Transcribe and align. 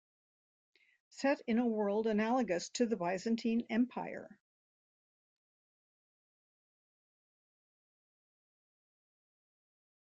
Set 1.09 1.39
in 1.45 1.59
a 1.59 1.65
world 1.67 2.07
analogous 2.07 2.69
to 2.69 2.87
the 2.87 2.95
Byzantine 2.95 3.67
Empire. 3.69 4.39